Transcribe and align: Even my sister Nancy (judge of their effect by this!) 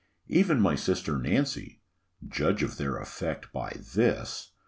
Even 0.29 0.59
my 0.59 0.73
sister 0.73 1.19
Nancy 1.19 1.79
(judge 2.27 2.63
of 2.63 2.77
their 2.77 2.97
effect 2.97 3.53
by 3.53 3.77
this!) 3.93 4.53